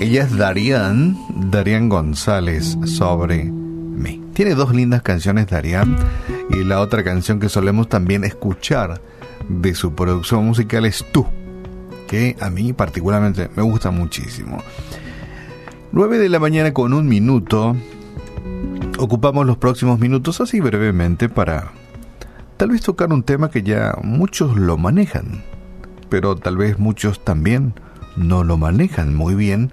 [0.00, 1.14] Ella es Darían,
[1.50, 4.22] Darían González, sobre mí.
[4.32, 5.94] Tiene dos lindas canciones, Darían,
[6.48, 8.98] y la otra canción que solemos también escuchar
[9.46, 11.26] de su producción musical es Tú,
[12.08, 14.62] que a mí particularmente me gusta muchísimo.
[15.92, 17.76] 9 de la mañana con un minuto.
[18.98, 21.72] Ocupamos los próximos minutos así brevemente para
[22.56, 25.42] tal vez tocar un tema que ya muchos lo manejan,
[26.08, 27.74] pero tal vez muchos también
[28.20, 29.72] no lo manejan muy bien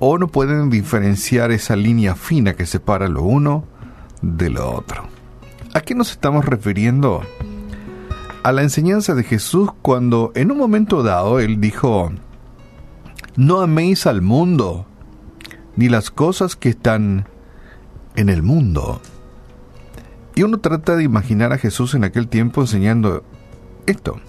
[0.00, 3.64] o no pueden diferenciar esa línea fina que separa lo uno
[4.20, 5.04] de lo otro.
[5.72, 7.22] ¿A qué nos estamos refiriendo?
[8.42, 12.12] A la enseñanza de Jesús cuando en un momento dado él dijo,
[13.36, 14.86] no améis al mundo,
[15.76, 17.28] ni las cosas que están
[18.16, 19.00] en el mundo.
[20.34, 23.24] Y uno trata de imaginar a Jesús en aquel tiempo enseñando
[23.86, 24.20] esto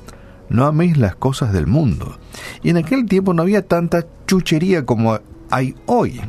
[0.50, 2.18] no améis las cosas del mundo.
[2.64, 6.22] Y en aquel tiempo no había tanta chuchería como hay hoy.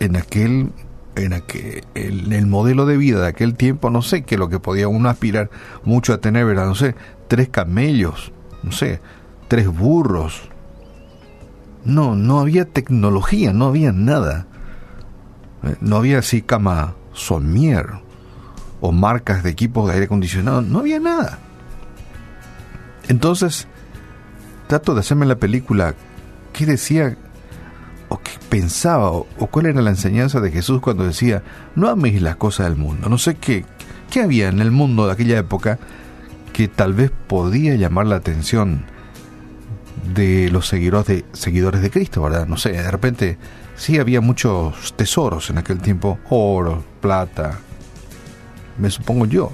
[0.00, 0.72] En aquel,
[1.14, 4.58] en aquel, en el modelo de vida de aquel tiempo, no sé qué lo que
[4.58, 5.50] podía uno aspirar
[5.84, 6.66] mucho a tener, ¿verdad?
[6.66, 6.94] No sé,
[7.28, 9.00] tres camellos, no sé,
[9.48, 10.48] tres burros.
[11.84, 14.46] No, no había tecnología, no había nada.
[15.62, 17.86] Eh, no había así cama Solmier
[18.80, 21.38] o marcas de equipos de aire acondicionado, no había nada.
[23.12, 23.68] Entonces,
[24.68, 25.94] trato de hacerme la película,
[26.54, 27.14] ¿qué decía
[28.08, 31.42] o qué pensaba o, cuál era la enseñanza de Jesús cuando decía,
[31.76, 33.10] no améis las cosas del mundo?
[33.10, 33.66] No sé qué,
[34.10, 35.78] qué había en el mundo de aquella época
[36.54, 38.86] que tal vez podía llamar la atención
[40.14, 42.46] de los seguidores de, seguidores de Cristo, ¿verdad?
[42.46, 43.36] No sé, de repente
[43.76, 47.58] sí había muchos tesoros en aquel tiempo, oro, plata,
[48.78, 49.52] me supongo yo,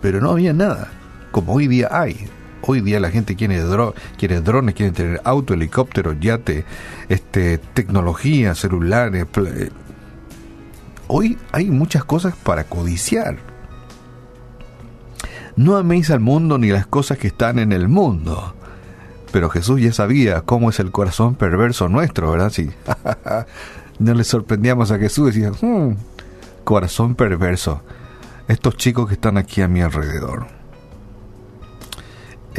[0.00, 0.92] pero no había nada,
[1.32, 2.28] como hoy día hay.
[2.70, 6.66] Hoy día la gente quiere, drones, quiere tener auto, helicóptero, yate,
[7.08, 9.26] este, tecnología, celulares.
[9.38, 9.70] Eh.
[11.06, 13.38] Hoy hay muchas cosas para codiciar.
[15.56, 18.54] No améis al mundo ni las cosas que están en el mundo.
[19.32, 22.50] Pero Jesús ya sabía cómo es el corazón perverso nuestro, ¿verdad?
[22.50, 22.68] Sí.
[23.98, 25.94] no le sorprendíamos a Jesús, decía, hmm,
[26.64, 27.80] corazón perverso.
[28.46, 30.57] Estos chicos que están aquí a mi alrededor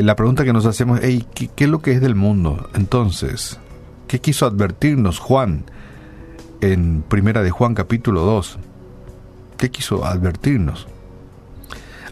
[0.05, 2.69] la pregunta que nos hacemos es, ¿qué, es lo que es del mundo?
[2.73, 3.59] Entonces,
[4.07, 5.65] ¿qué quiso advertirnos Juan
[6.61, 8.59] en Primera de Juan capítulo 2?
[9.57, 10.87] ¿Qué quiso advertirnos?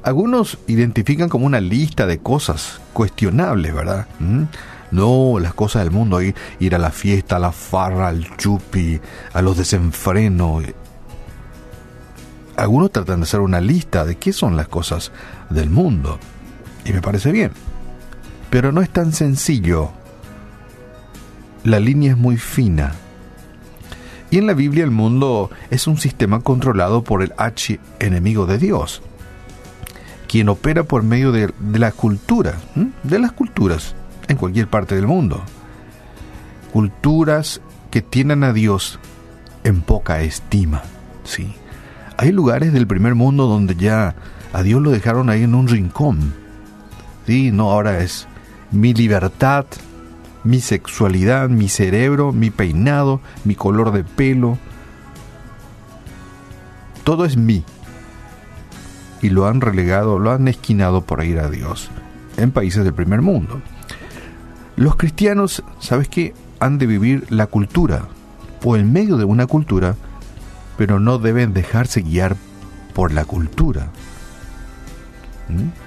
[0.04, 4.08] Algunos identifican como una lista de cosas cuestionables, ¿verdad?
[4.20, 4.44] ¿Mm?
[4.92, 9.00] No, las cosas del mundo, ir, ir a la fiesta, a la farra, al chupi,
[9.34, 10.64] a los desenfrenos.
[12.56, 15.12] Algunos tratan de hacer una lista de qué son las cosas
[15.50, 16.20] del mundo.
[16.86, 17.52] Y me parece bien.
[18.50, 19.92] Pero no es tan sencillo.
[21.64, 22.94] La línea es muy fina.
[24.30, 28.58] Y en la Biblia el mundo es un sistema controlado por el H enemigo de
[28.58, 29.02] Dios,
[30.28, 32.56] quien opera por medio de, la cultura,
[33.04, 33.96] de las culturas,
[34.28, 35.42] en cualquier parte del mundo.
[36.74, 39.00] Culturas que tienen a Dios
[39.64, 40.84] en poca estima.
[41.24, 41.54] ¿sí?
[42.18, 44.16] Hay lugares del primer mundo donde ya
[44.52, 46.34] a Dios lo dejaron ahí en un rincón.
[47.26, 48.28] Sí, no, ahora es
[48.72, 49.66] mi libertad,
[50.44, 54.58] mi sexualidad, mi cerebro, mi peinado, mi color de pelo.
[57.04, 57.64] Todo es mí.
[59.22, 61.90] Y lo han relegado, lo han esquinado por ir a Dios
[62.38, 63.62] en países del primer mundo.
[64.76, 66.34] Los cristianos, ¿sabes qué?
[66.60, 68.08] Han de vivir la cultura
[68.64, 69.96] o en medio de una cultura,
[70.78, 72.36] pero no deben dejarse guiar
[72.94, 73.88] por la cultura.
[75.50, 75.87] ¿Mm?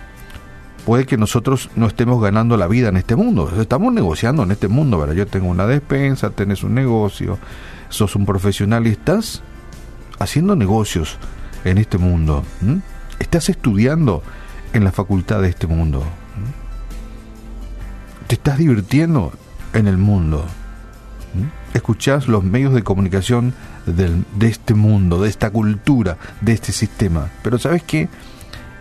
[0.85, 3.51] Puede que nosotros no estemos ganando la vida en este mundo.
[3.61, 5.15] Estamos negociando en este mundo, ¿verdad?
[5.15, 7.39] Yo tengo una despensa, tenés un negocio,
[7.89, 9.43] sos un profesional y estás
[10.19, 11.19] haciendo negocios
[11.65, 12.45] en este mundo.
[13.19, 14.23] Estás estudiando
[14.73, 16.03] en la facultad de este mundo.
[18.27, 19.33] Te estás divirtiendo
[19.73, 20.45] en el mundo.
[21.75, 23.55] Escuchás los medios de comunicación
[23.87, 27.31] de este mundo, de esta cultura, de este sistema.
[27.43, 28.09] Pero ¿sabes qué?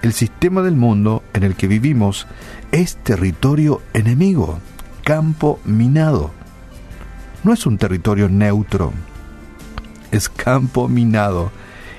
[0.01, 2.27] El sistema del mundo en el que vivimos
[2.71, 4.59] es territorio enemigo,
[5.03, 6.31] campo minado.
[7.43, 8.93] No es un territorio neutro,
[10.11, 11.51] es campo minado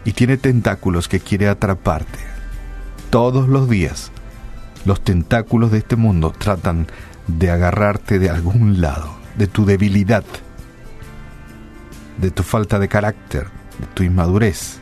[0.04, 2.18] y tiene tentáculos que quiere atraparte.
[3.10, 4.10] Todos los días,
[4.84, 6.86] los tentáculos de este mundo tratan
[7.26, 10.24] de agarrarte de algún lado, de tu debilidad,
[12.18, 13.48] de tu falta de carácter,
[13.78, 14.79] de tu inmadurez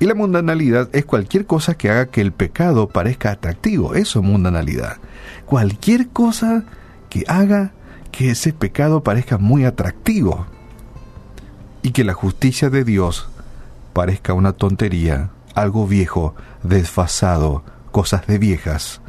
[0.00, 3.94] y la mundanalidad es cualquier cosa que haga que el pecado parezca atractivo.
[3.94, 4.96] Eso es mundanalidad.
[5.44, 6.64] Cualquier cosa
[7.10, 7.72] que haga
[8.10, 10.46] que ese pecado parezca muy atractivo
[11.82, 13.28] y que la justicia de Dios
[13.92, 19.02] parezca una tontería, algo viejo, desfasado, cosas de viejas,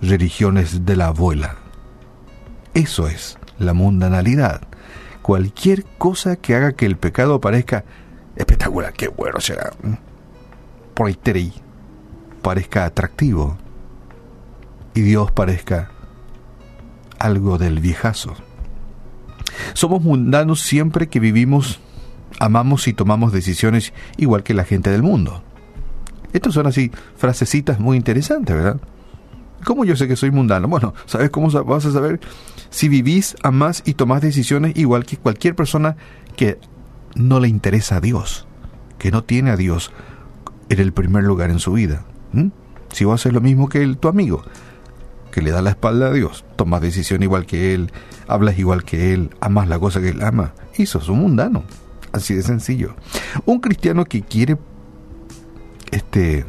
[0.00, 1.56] religiones de la abuela.
[2.72, 4.60] Eso es la mundanalidad.
[5.22, 7.84] Cualquier cosa que haga que el pecado parezca
[8.38, 9.72] espectacular, qué bueno será,
[10.94, 11.12] por
[12.40, 13.58] parezca atractivo
[14.94, 15.90] y Dios parezca
[17.18, 18.34] algo del viejazo.
[19.74, 21.80] Somos mundanos siempre que vivimos,
[22.38, 25.42] amamos y tomamos decisiones igual que la gente del mundo.
[26.32, 28.80] Estas son así frasecitas muy interesantes, ¿verdad?
[29.64, 30.68] ¿Cómo yo sé que soy mundano?
[30.68, 32.20] Bueno, ¿sabes cómo vas a saber?
[32.70, 35.96] Si vivís, amás y tomás decisiones igual que cualquier persona
[36.36, 36.58] que
[37.18, 38.46] no le interesa a Dios,
[38.98, 39.92] que no tiene a Dios
[40.68, 42.04] en el primer lugar en su vida.
[42.92, 44.42] Si vos haces lo mismo que el, tu amigo,
[45.30, 47.92] que le da la espalda a Dios, tomas decisión igual que Él,
[48.26, 51.64] hablas igual que Él, amas la cosa que Él ama, y sos un mundano.
[52.12, 52.94] Así de sencillo.
[53.44, 54.56] Un cristiano que quiere
[55.90, 56.46] este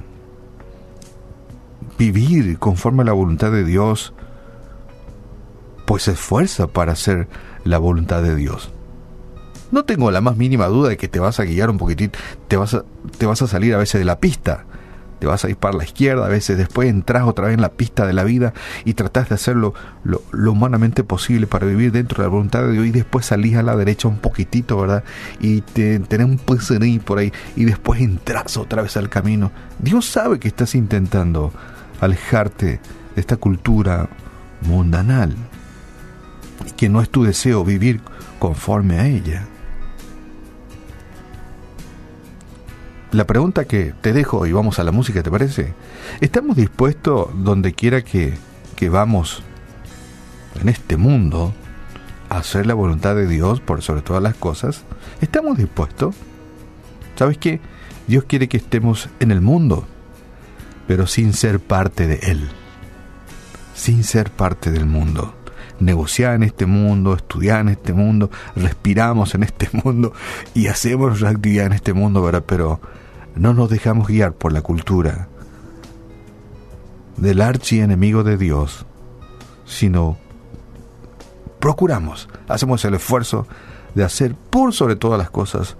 [1.97, 4.13] vivir conforme a la voluntad de Dios,
[5.85, 7.27] pues se esfuerza para hacer
[7.65, 8.71] la voluntad de Dios.
[9.71, 12.17] No tengo la más mínima duda de que te vas a guiar un poquitito,
[12.47, 12.83] te vas a,
[13.17, 14.65] te vas a salir a veces de la pista,
[15.19, 17.69] te vas a ir para la izquierda, a veces después entras otra vez en la
[17.69, 18.53] pista de la vida
[18.85, 19.73] y tratás de hacerlo
[20.03, 23.63] lo, humanamente posible para vivir dentro de la voluntad de Dios y después salís a
[23.63, 25.03] la derecha un poquitito, ¿verdad?
[25.39, 29.51] Y te, tenés un ahí por ahí y después entras otra vez al camino.
[29.77, 31.51] Dios sabe que estás intentando
[31.99, 32.79] alejarte
[33.15, 34.07] de esta cultura
[34.61, 35.35] mundanal
[36.65, 38.01] y que no es tu deseo vivir
[38.39, 39.45] conforme a ella.
[43.11, 45.73] La pregunta que te dejo y vamos a la música, ¿te parece?
[46.21, 48.37] ¿Estamos dispuestos, donde quiera que,
[48.75, 49.41] que vamos
[50.61, 51.51] en este mundo,
[52.29, 54.83] a hacer la voluntad de Dios por sobre todas las cosas?
[55.21, 56.13] ¿Estamos dispuestos?
[57.15, 57.59] ¿Sabes qué?
[58.07, 59.87] Dios quiere que estemos en el mundo,
[60.87, 62.47] pero sin ser parte de Él.
[63.73, 65.38] Sin ser parte del mundo
[65.79, 70.13] negociar en este mundo, estudiar en este mundo, respiramos en este mundo
[70.53, 72.43] y hacemos nuestra actividad en este mundo, ¿verdad?
[72.45, 72.79] Pero
[73.35, 75.27] no nos dejamos guiar por la cultura
[77.17, 78.85] del archienemigo de Dios,
[79.65, 80.17] sino
[81.59, 83.45] procuramos, hacemos el esfuerzo
[83.95, 85.75] de hacer por sobre todas las cosas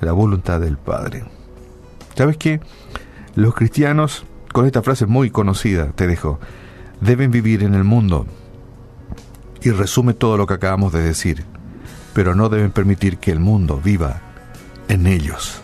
[0.00, 1.24] la voluntad del Padre.
[2.14, 2.60] ¿Sabes qué?
[3.34, 6.38] Los cristianos, con esta frase muy conocida, te dejo,
[7.00, 8.26] deben vivir en el mundo
[9.64, 11.44] y resume todo lo que acabamos de decir,
[12.12, 14.20] pero no deben permitir que el mundo viva
[14.88, 15.60] en ellos.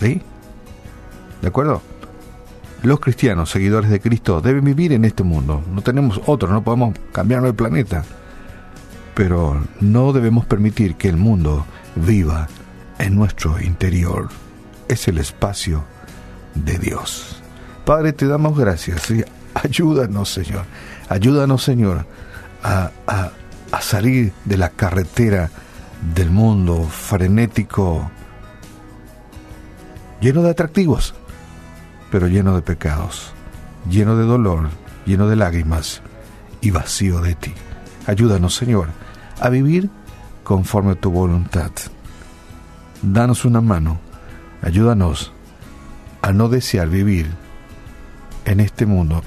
[0.00, 0.22] ¿Sí?
[1.42, 1.82] ¿De acuerdo?
[2.82, 5.62] Los cristianos, seguidores de Cristo, deben vivir en este mundo.
[5.72, 8.04] No tenemos otro, no podemos cambiarnos el planeta.
[9.14, 12.48] Pero no debemos permitir que el mundo viva
[12.98, 14.28] en nuestro interior.
[14.88, 15.84] Es el espacio
[16.54, 17.42] de Dios.
[17.84, 19.12] Padre, te damos gracias.
[19.54, 20.64] Ayúdanos, Señor.
[21.08, 22.06] Ayúdanos, Señor,
[22.66, 23.30] a,
[23.70, 25.50] a salir de la carretera
[26.14, 28.10] del mundo frenético,
[30.20, 31.14] lleno de atractivos,
[32.10, 33.32] pero lleno de pecados,
[33.88, 34.68] lleno de dolor,
[35.04, 36.02] lleno de lágrimas
[36.60, 37.54] y vacío de ti.
[38.06, 38.88] Ayúdanos, Señor,
[39.40, 39.90] a vivir
[40.44, 41.70] conforme a tu voluntad.
[43.02, 43.98] Danos una mano,
[44.62, 45.32] ayúdanos
[46.22, 47.30] a no desear vivir
[48.44, 49.22] en este mundo,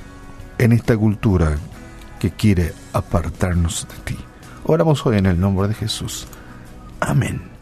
[0.57, 1.57] en esta cultura
[2.19, 4.17] que quiere apartarnos de ti.
[4.65, 6.27] Oramos hoy en el nombre de Jesús.
[6.99, 7.58] Amén.